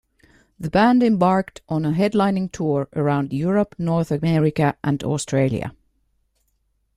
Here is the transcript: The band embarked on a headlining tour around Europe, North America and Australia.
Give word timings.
The 0.59 0.71
band 0.71 1.03
embarked 1.03 1.61
on 1.69 1.85
a 1.85 1.91
headlining 1.91 2.51
tour 2.51 2.87
around 2.95 3.31
Europe, 3.33 3.75
North 3.77 4.09
America 4.09 4.75
and 4.83 5.03
Australia. 5.03 5.75